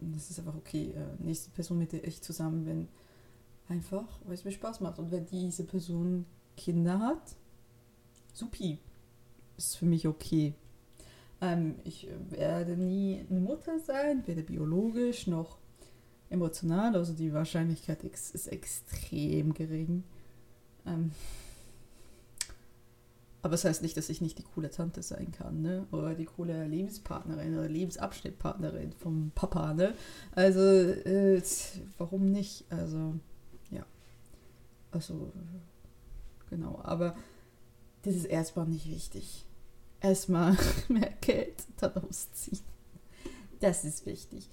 [0.00, 0.92] Das ist einfach okay.
[0.96, 2.88] Äh, nächste Person, mit der ich zusammen bin,
[3.68, 4.98] einfach, weil es mir Spaß macht.
[4.98, 7.36] Und wenn diese Person Kinder hat,
[8.32, 8.78] supi,
[9.56, 10.54] ist für mich okay.
[11.40, 15.58] Ähm, ich werde nie eine Mutter sein, weder biologisch noch
[16.30, 20.04] emotional, also die Wahrscheinlichkeit ist extrem gering.
[20.86, 21.12] Ähm,
[23.40, 25.86] aber es das heißt nicht, dass ich nicht die coole Tante sein kann, ne?
[25.92, 29.94] Oder die coole Lebenspartnerin oder Lebensabschnittpartnerin vom Papa, ne?
[30.32, 31.40] Also, äh,
[31.98, 32.64] warum nicht?
[32.68, 33.14] Also,
[33.70, 33.86] ja.
[34.90, 35.32] Also,
[36.50, 36.80] genau.
[36.82, 37.14] Aber
[38.02, 39.46] das ist erstmal nicht wichtig.
[40.00, 40.56] erstmal
[40.88, 42.60] mehr Geld daraus ziehen.
[43.60, 44.48] Das ist wichtig.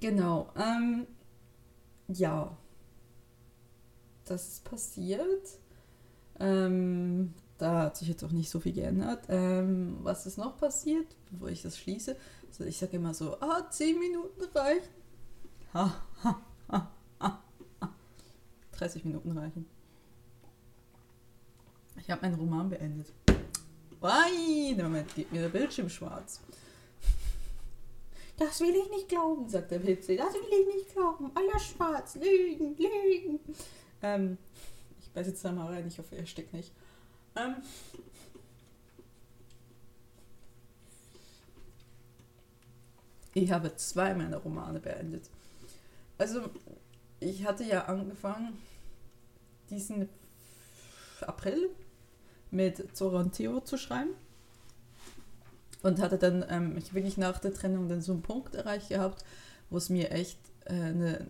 [0.00, 0.52] Genau.
[0.56, 1.06] Ähm,
[2.08, 2.56] ja.
[4.24, 5.58] Das ist passiert.
[6.38, 9.26] Ähm, da hat sich jetzt auch nicht so viel geändert.
[9.28, 12.16] Ähm, was ist noch passiert, bevor ich das schließe?
[12.48, 14.88] Also ich sage immer so, ah, 10 Minuten reichen.
[15.74, 16.90] Ha, ha, ha,
[17.20, 17.42] ha,
[17.80, 17.94] ha.
[18.72, 19.66] 30 Minuten reichen.
[21.96, 23.12] Ich habe meinen Roman beendet.
[24.00, 26.40] Im Moment geht mir der Bildschirm schwarz.
[28.40, 30.16] Das will ich nicht glauben, sagt der Witze.
[30.16, 31.30] Das will ich nicht glauben.
[31.34, 32.14] Alles schwarz.
[32.14, 33.38] Lügen, Lügen.
[34.00, 34.38] Ähm,
[34.98, 35.86] ich weiß jetzt da mal rein.
[35.86, 36.72] Ich hoffe, er steckt nicht.
[37.36, 37.56] Ähm,
[43.34, 45.28] ich habe zwei meiner Romane beendet.
[46.16, 46.48] Also,
[47.20, 48.56] ich hatte ja angefangen,
[49.68, 50.08] diesen
[51.20, 51.68] April
[52.50, 54.14] mit Zora und Theo zu schreiben.
[55.82, 59.24] Und hatte dann ähm, ich wirklich nach der Trennung dann so einen Punkt erreicht gehabt,
[59.70, 61.26] wo es mir echt äh, ne,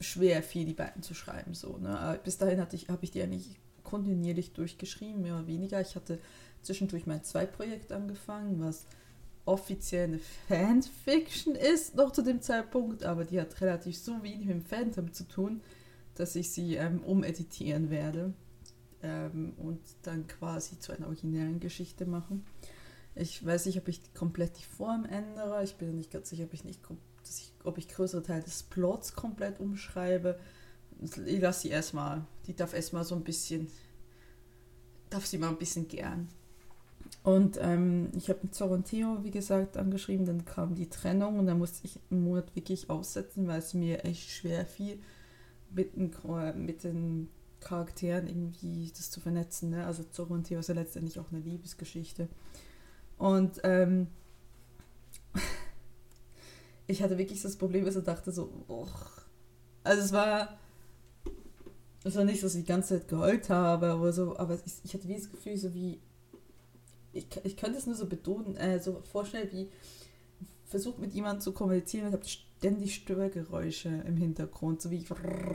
[0.00, 1.54] schwer fiel, die beiden zu schreiben.
[1.54, 2.20] So, ne?
[2.22, 5.80] Bis dahin hatte ich, habe ich die eigentlich kontinuierlich durchgeschrieben, mehr oder weniger.
[5.80, 6.18] Ich hatte
[6.62, 8.86] zwischendurch mein Zweitprojekt angefangen, was
[9.46, 14.56] offiziell eine Fanfiction ist, noch zu dem Zeitpunkt, aber die hat relativ so wenig mit
[14.56, 15.60] dem Phantom zu tun,
[16.16, 18.34] dass ich sie ähm, umeditieren werde
[19.02, 22.44] ähm, und dann quasi zu einer originellen Geschichte machen.
[23.16, 25.64] Ich weiß nicht, ob ich komplett die Form ändere.
[25.64, 26.80] Ich bin nicht ganz sicher, ob ich nicht
[27.24, 30.38] ich, ob ich größere Teile des Plots komplett umschreibe.
[31.00, 32.26] Ich lasse sie erstmal.
[32.46, 33.68] Die darf erstmal so ein bisschen.
[35.10, 36.28] Darf sie mal ein bisschen gern.
[37.22, 40.26] Und ähm, ich habe mit Theo, wie gesagt, angeschrieben.
[40.26, 44.04] Dann kam die Trennung und dann musste ich einen Monat wirklich aussetzen, weil es mir
[44.04, 44.98] echt schwer fiel,
[45.70, 46.12] mit den,
[46.64, 47.28] mit den
[47.60, 49.70] Charakteren irgendwie das zu vernetzen.
[49.70, 49.86] Ne?
[49.86, 52.28] Also Zorro und Theo ist ja letztendlich auch eine Liebesgeschichte.
[53.18, 54.08] Und ähm,
[56.86, 59.26] ich hatte wirklich das Problem, dass ich dachte so, och.
[59.84, 60.58] also es war,
[62.04, 64.94] es war nicht, dass ich die ganze Zeit geheult habe, aber so, aber ich, ich
[64.94, 66.00] hatte wie das Gefühl, so wie,
[67.12, 69.70] ich, ich könnte es nur so betonen, äh, so vorstellen, wie
[70.66, 75.04] versucht mit jemandem zu kommunizieren und habe ständig Störgeräusche im Hintergrund, so wie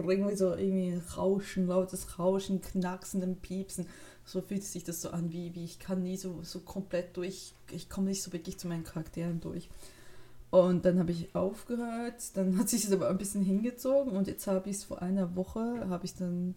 [0.07, 3.87] irgendwie so irgendwie Rauschen, lautes Rauschen, Knacksen Piepsen.
[4.25, 7.53] So fühlt sich das so an, wie, wie ich kann nie so, so komplett durch,
[7.71, 9.69] ich komme nicht so wirklich zu meinen Charakteren durch.
[10.51, 14.47] Und dann habe ich aufgehört, dann hat sich das aber ein bisschen hingezogen und jetzt
[14.47, 16.55] habe ich es vor einer Woche, habe ich dann,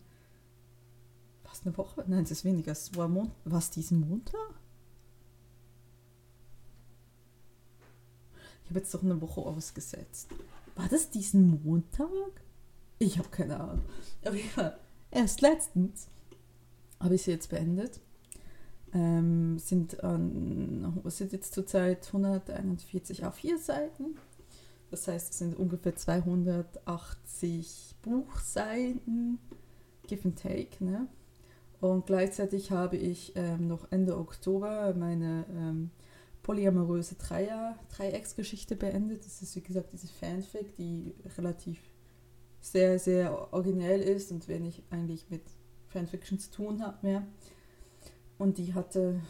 [1.44, 2.04] fast eine Woche?
[2.06, 4.40] Nein, es ist weniger, es war, Mon was diesen Montag?
[8.64, 10.28] Ich habe jetzt doch eine Woche ausgesetzt.
[10.74, 12.08] War das diesen Montag?
[12.98, 13.84] Ich habe keine Ahnung.
[14.24, 14.76] Aber ja,
[15.10, 16.08] erst letztens
[17.00, 18.00] habe ich sie jetzt beendet.
[18.92, 24.16] Ähm, sind, an, sind jetzt zurzeit 141 A4 Seiten.
[24.90, 29.38] Das heißt, es sind ungefähr 280 Buchseiten,
[30.06, 30.84] give and take.
[30.84, 31.08] Ne?
[31.80, 35.90] Und gleichzeitig habe ich ähm, noch Ende Oktober meine ähm,
[36.42, 39.26] polyamoröse Dreiecksgeschichte beendet.
[39.26, 41.80] Das ist wie gesagt diese Fanfic, die relativ
[42.60, 45.42] sehr, sehr originell ist und wenig eigentlich mit
[45.94, 47.22] Fanfiction zu tun hat mehr.
[48.36, 49.20] Und die hatte,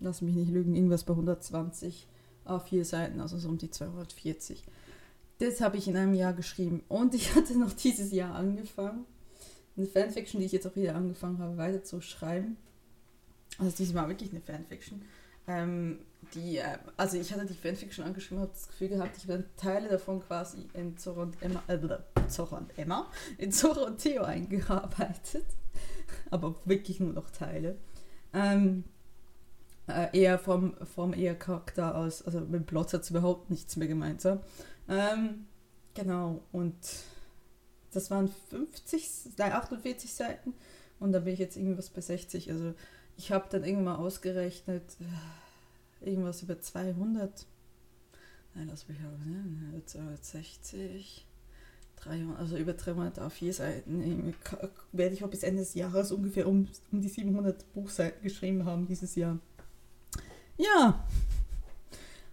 [0.00, 2.08] lass mich nicht lügen, irgendwas bei 120
[2.44, 4.64] A4 Seiten, also so um die 240.
[5.38, 6.82] Das habe ich in einem Jahr geschrieben.
[6.88, 9.06] Und ich hatte noch dieses Jahr angefangen,
[9.76, 12.56] eine Fanfiction, die ich jetzt auch wieder angefangen habe, weiter zu schreiben.
[13.58, 15.02] Also diesmal wirklich eine Fanfiction.
[15.50, 15.98] Ähm,
[16.34, 19.88] die, äh, also ich hatte die Fanfiction angeschrieben, habe das Gefühl gehabt, ich werde Teile
[19.88, 21.78] davon quasi in Zorro und Emma, äh,
[22.28, 25.46] Zorro und Emma, in Zorro und Theo eingearbeitet.
[26.30, 27.76] Aber wirklich nur noch Teile.
[28.32, 28.84] Ähm,
[29.88, 33.88] äh, eher vom, vom eher Charakter aus, also mit Plot hat es überhaupt nichts mehr
[33.88, 34.40] gemeinsam.
[34.88, 35.46] Ähm,
[35.94, 36.76] genau, und
[37.92, 40.54] das waren 50, nein, 48 Seiten
[41.00, 42.52] und da bin ich jetzt irgendwas bei 60.
[42.52, 42.74] Also
[43.16, 45.04] ich habe dann irgendwann mal ausgerechnet, äh,
[46.00, 47.46] irgendwas über 200,
[48.54, 51.26] nein, lass mich auch, 260,
[51.96, 54.34] 300, also über 300 A4 Seiten.
[54.92, 58.86] Werde ich auch bis Ende des Jahres ungefähr um, um die 700 Buchseiten geschrieben haben
[58.86, 59.38] dieses Jahr.
[60.56, 61.04] Ja,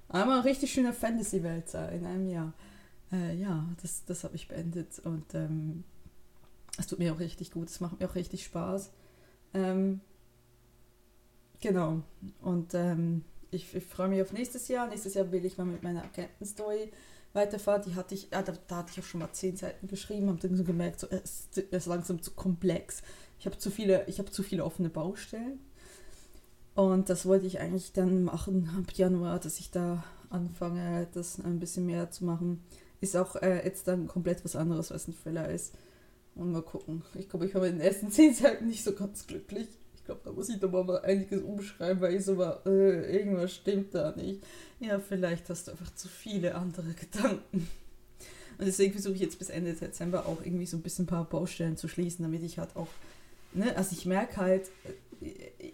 [0.10, 2.54] einmal richtig schöne Fantasy-Welt in einem Jahr.
[3.12, 5.84] Äh, ja, das, das habe ich beendet und ähm,
[6.78, 8.92] es tut mir auch richtig gut, es macht mir auch richtig Spaß.
[9.54, 10.02] Ähm,
[11.62, 12.04] genau,
[12.42, 14.88] und ähm, ich, ich freue mich auf nächstes Jahr.
[14.88, 16.92] Nächstes Jahr will ich mal mit meiner Agentenstory
[17.34, 20.28] weiterfahre, die hatte ich, ah, da, da, hatte ich auch schon mal zehn Seiten geschrieben,
[20.28, 23.02] habe dann so gemerkt, so, es ist langsam zu komplex.
[23.40, 25.60] Ich habe zu viele, ich habe zu viele offene Baustellen.
[26.76, 31.60] Und das wollte ich eigentlich dann machen ab Januar, dass ich da anfange, das ein
[31.60, 32.64] bisschen mehr zu machen.
[33.00, 35.74] Ist auch äh, jetzt dann komplett was anderes, was ein Thriller ist.
[36.36, 37.04] Und mal gucken.
[37.16, 39.68] Ich glaube, ich war in den ersten zehn Seiten nicht so ganz glücklich.
[40.08, 43.54] Ich glaube, da muss ich doch mal einiges umschreiben, weil ich so war, äh, irgendwas
[43.54, 44.42] stimmt da nicht.
[44.80, 47.68] Ja, vielleicht hast du einfach zu viele andere Gedanken.
[48.58, 51.26] Und deswegen versuche ich jetzt bis Ende Dezember auch irgendwie so ein bisschen ein paar
[51.26, 52.88] Baustellen zu schließen, damit ich halt auch,
[53.52, 54.72] ne, also ich merke halt,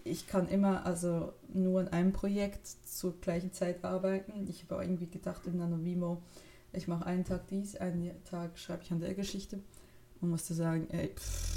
[0.02, 4.48] ich kann immer also nur an einem Projekt zur gleichen Zeit arbeiten.
[4.50, 6.20] Ich habe auch irgendwie gedacht in NanoVimo,
[6.72, 9.60] ich mache einen Tag dies, einen Tag schreibe ich an der Geschichte
[10.20, 11.54] und musste sagen, ey, pff,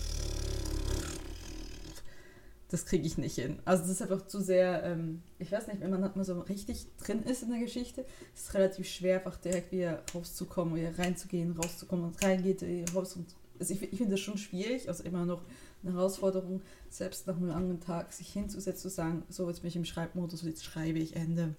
[2.69, 3.60] das kriege ich nicht hin.
[3.65, 7.23] Also das ist einfach zu sehr, ähm, ich weiß nicht, wenn man so richtig drin
[7.23, 8.01] ist in der Geschichte,
[8.36, 13.27] ist es relativ schwer, einfach direkt wieder rauszukommen, wieder reinzugehen, rauszukommen und reingeht, raus und
[13.60, 15.41] also ich, ich finde das schon schwierig, also immer noch
[15.84, 19.75] eine Herausforderung, selbst nach einem langen Tag sich hinzusetzen, zu sagen, so jetzt bin ich
[19.75, 21.56] im Schreibmodus, jetzt schreibe ich Ende.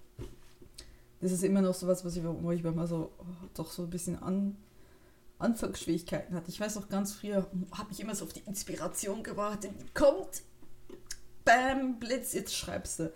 [1.21, 3.83] Das ist immer noch so was, was ich, wo ich mal so oh, doch so
[3.83, 4.55] ein bisschen an,
[5.37, 6.49] Anfangsschwierigkeiten hatte.
[6.49, 10.43] Ich weiß noch ganz früher, habe ich immer so auf die Inspiration gewartet, die kommt,
[11.49, 13.13] bam, Blitz, jetzt schreibst du.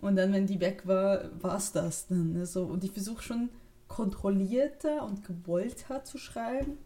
[0.00, 2.32] Und dann, wenn die weg war, war es das dann.
[2.32, 2.46] Ne?
[2.46, 3.50] So, und ich versuche schon
[3.88, 6.78] kontrollierter und gewollter zu schreiben.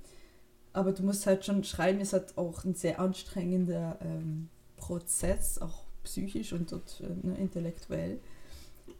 [0.72, 5.84] Aber du musst halt schon schreiben, ist halt auch ein sehr anstrengender ähm, Prozess, auch
[6.04, 8.20] psychisch und, und äh, ne, intellektuell.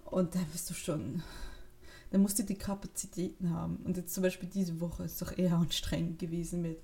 [0.04, 1.22] Und da bist du schon
[2.10, 3.76] dann musst du die Kapazitäten haben.
[3.84, 6.78] Und jetzt zum Beispiel diese Woche ist doch eher anstrengend gewesen mit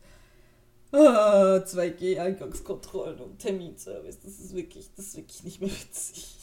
[0.92, 4.20] ah, 2G-Eingangskontrollen und Terminservice.
[4.20, 6.36] Das ist wirklich, das ist wirklich nicht mehr witzig.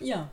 [0.00, 0.30] ja,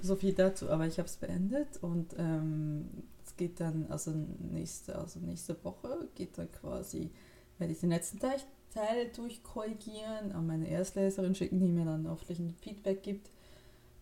[0.00, 2.88] so viel dazu, aber ich habe es beendet und ähm,
[3.24, 4.12] es geht dann, also
[4.52, 7.10] nächste, also nächste Woche geht dann quasi,
[7.58, 8.38] werde ich den letzten Teil,
[8.72, 13.30] Teil durchkorrigieren, an meine Erstleserin schicken, die mir dann hoffentlich ein Feedback gibt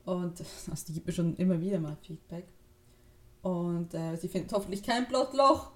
[0.04, 2.46] und also die gibt mir schon immer wieder mal Feedback.
[3.42, 5.72] Und äh, sie findet hoffentlich kein Blutloch.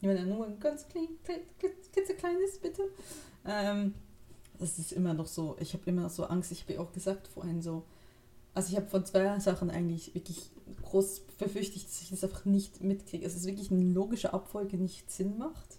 [0.00, 1.08] Ich meine, nur ein ganz klein,
[1.92, 2.82] klitzekleines, bitte.
[3.44, 3.94] Ähm,
[4.58, 6.92] das ist immer noch so, ich habe immer noch so Angst, ich habe ja auch
[6.92, 7.84] gesagt vorhin so,
[8.54, 10.50] also ich habe von zwei Sachen eigentlich wirklich
[10.82, 13.24] groß befürchtet, dass ich das einfach nicht mitkriege.
[13.24, 15.78] Es ist wirklich eine logische Abfolge nicht Sinn macht.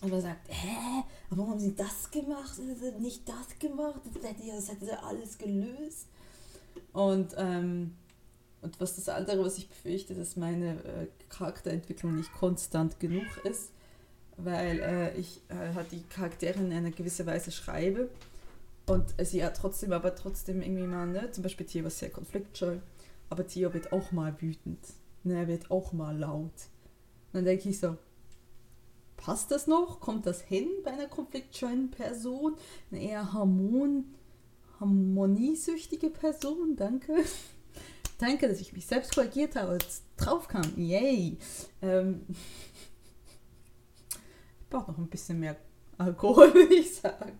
[0.00, 2.58] Und man sagt, hä, aber warum haben sie das gemacht?
[3.00, 4.00] Nicht das gemacht?
[4.04, 6.06] Das hätte, hätte alles gelöst.
[6.92, 7.96] Und, ähm,
[8.62, 13.70] und was das andere, was ich befürchte, dass meine äh, Charakterentwicklung nicht konstant genug ist,
[14.36, 18.10] weil äh, ich äh, halt die Charaktere in einer gewissen Weise schreibe
[18.86, 22.76] und sie ja trotzdem, aber trotzdem irgendwie mal, ne, zum Beispiel Tio war sehr konfliktscheu,
[23.30, 24.80] aber Tio wird auch mal wütend,
[25.24, 26.52] ne, er wird auch mal laut.
[27.32, 27.96] Und dann denke ich so,
[29.16, 30.00] passt das noch?
[30.00, 32.54] Kommt das hin bei einer konfliktscheuen Person?
[32.90, 34.04] Eine eher harmon
[34.80, 37.14] harmoniesüchtige Person, danke.
[38.18, 39.78] Danke, dass ich mich selbst korrigiert habe
[40.16, 40.64] drauf kam.
[40.76, 41.38] Yay!
[41.82, 42.26] Ähm,
[44.60, 45.56] ich brauche noch ein bisschen mehr
[45.98, 47.38] Alkohol, würde ich sagen.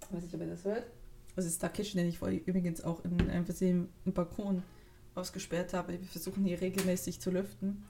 [0.00, 0.86] Ich weiß nicht, ob ihr das hört.
[1.34, 4.62] Das ist Takish, den ich vorhin übrigens auch in einem Versehen im Balkon
[5.14, 5.92] ausgesperrt habe.
[5.92, 7.84] Wir versuchen hier regelmäßig zu lüften.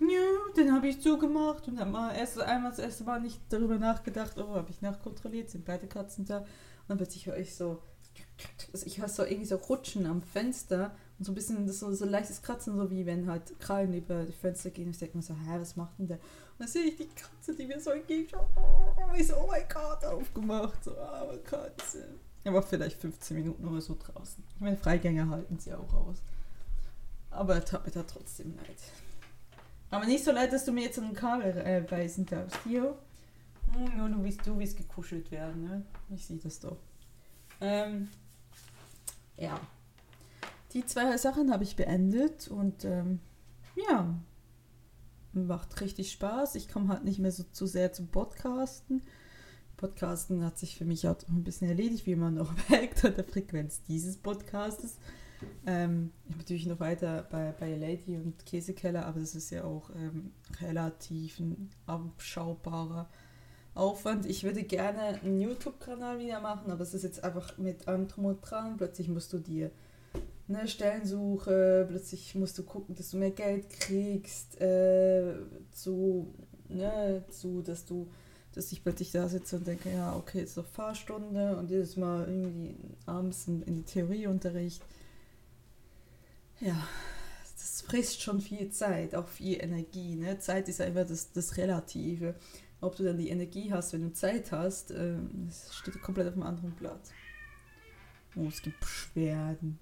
[0.00, 4.36] Ja, den habe ich zugemacht und habe erst einmal das erste Mal nicht darüber nachgedacht,
[4.38, 6.38] oh, habe ich nachkontrolliert, sind beide Katzen da.
[6.38, 6.48] Und
[6.88, 7.80] dann plötzlich höre ich so,
[8.72, 11.92] also ich höre so irgendwie so Rutschen am Fenster und so ein bisschen das so,
[11.92, 14.90] so leichtes Kratzen, so wie wenn halt Krallen über die Fenster gehen.
[14.90, 16.16] Ich denke mir so, hä, was macht denn der?
[16.16, 18.46] Und dann sehe ich die Katze, die mir so entgegenschaut.
[18.56, 20.82] Oh, ich so, oh mein Gott, aufgemacht.
[20.84, 22.08] So, arme Katze.
[22.42, 24.42] Er war vielleicht 15 Minuten oder so draußen.
[24.54, 26.18] Ich meine, Freigänger halten sie auch aus.
[27.30, 28.76] Aber er tat mir da trotzdem leid.
[29.90, 32.58] Aber nicht so leid, dass du mir jetzt einen Kabel äh, beißen darfst.
[32.64, 32.96] Hier.
[33.72, 35.82] Hm, ja, du willst, du willst gekuschelt werden, ne?
[36.14, 36.76] Ich sehe das doch.
[37.64, 38.08] Ähm,
[39.38, 39.58] ja.
[40.72, 43.20] Die zwei Sachen habe ich beendet und ähm,
[43.88, 44.14] ja,
[45.32, 46.56] macht richtig Spaß.
[46.56, 49.02] Ich komme halt nicht mehr so zu sehr zum Podcasten.
[49.76, 53.24] Podcasten hat sich für mich auch ein bisschen erledigt, wie man noch merkt an der
[53.24, 54.98] Frequenz dieses Podcastes.
[55.66, 59.64] Ähm, ich bin natürlich noch weiter bei, bei Lady und Käsekeller, aber das ist ja
[59.64, 63.08] auch ähm, relativ ein abschaubarer
[63.74, 64.26] Aufwand.
[64.26, 68.26] Ich würde gerne einen YouTube-Kanal wieder machen, aber es ist jetzt einfach mit allem drum
[68.26, 68.76] und dran.
[68.76, 69.70] Plötzlich musst du dir
[70.48, 75.34] eine Stellensuche, plötzlich musst du gucken, dass du mehr Geld kriegst, äh,
[75.72, 76.34] zu,
[76.68, 78.08] ne, zu, dass du
[78.54, 82.28] dass ich plötzlich da sitze und denke, ja, okay, jetzt noch Fahrstunde und jedes Mal
[82.28, 84.80] irgendwie abends in, in die Theorieunterricht
[86.60, 86.88] ja,
[87.56, 90.16] das frisst schon viel Zeit, auch viel Energie.
[90.16, 90.38] Ne?
[90.38, 92.34] Zeit ist ja immer das, das Relative.
[92.84, 96.34] Ob du dann die Energie hast, wenn du Zeit hast, ähm, das steht komplett auf
[96.34, 97.12] einem anderen Blatt.
[98.36, 99.78] Oh, es gibt Beschwerden.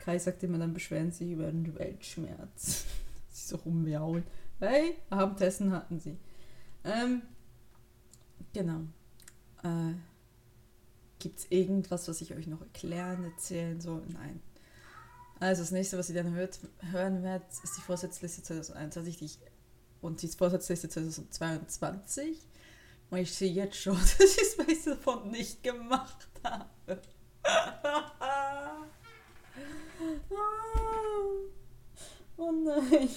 [0.00, 2.84] Kai sagt immer, dann beschweren sie über den Weltschmerz.
[3.30, 4.24] sie so rumjauen.
[4.58, 6.18] Hey, Abendessen hatten sie.
[6.84, 7.22] Ähm,
[8.52, 8.82] genau.
[9.62, 9.94] Äh,
[11.20, 14.02] Gibt es irgendwas, was ich euch noch erklären, erzählen soll?
[14.08, 14.42] Nein.
[15.40, 16.60] Also das nächste, was ihr dann hört,
[16.90, 19.38] hören werdet, ist die Vorsatzliste 2021 die ich,
[20.02, 22.38] und die Vorsatzliste 2022.
[23.10, 27.00] Und ich sehe jetzt schon, dass ich es meiste davon nicht gemacht habe.
[32.36, 33.08] oh nein.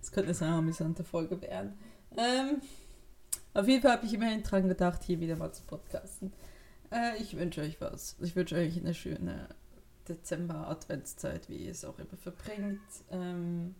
[0.00, 1.78] Das könnte eine sehr amüsante Folge werden.
[2.16, 2.60] Ähm,
[3.54, 6.32] auf jeden Fall habe ich immerhin dran gedacht, hier wieder mal zu podcasten.
[6.90, 8.16] Äh, ich wünsche euch was.
[8.20, 9.48] Ich wünsche euch eine schöne
[10.08, 12.80] Dezember-Adventszeit, wie ihr es auch immer verbringt.
[13.10, 13.74] Ähm,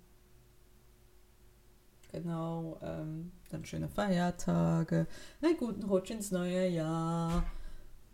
[2.12, 5.07] genau, ähm, dann schöne Feiertage,
[5.40, 7.44] einen guten Rutsch ins neue Jahr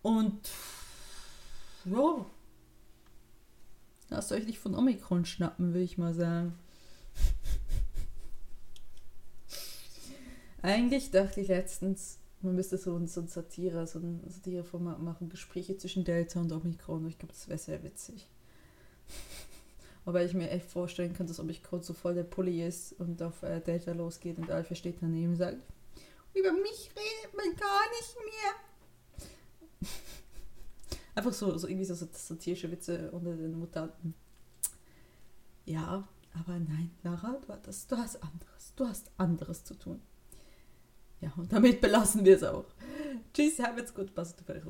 [0.02, 0.50] und
[1.84, 2.26] ja,
[4.10, 6.54] lasst euch nicht von Omikron schnappen, würde ich mal sagen.
[10.62, 15.28] Eigentlich dachte ich letztens, man müsste so ein, so ein Satire, so ein Satireformat machen,
[15.28, 17.06] Gespräche zwischen Delta und Omikron.
[17.08, 18.28] Ich glaube, das wäre sehr witzig.
[20.04, 23.42] Aber ich mir echt vorstellen kann, dass Omikron so voll der Pulli ist und auf
[23.42, 25.58] äh, Delta losgeht und Alpha steht daneben und sagt,
[26.34, 29.88] über mich redet man gar nicht mehr.
[31.14, 34.14] Einfach so, so irgendwie so satirische Witze unter den Mutanten.
[35.64, 38.72] Ja, aber nein, Lara, du hast, du hast anderes.
[38.74, 40.00] Du hast anderes zu tun.
[41.20, 42.64] Ja, und damit belassen wir es auch.
[43.32, 44.62] Tschüss, habt's gut, passt auf euch.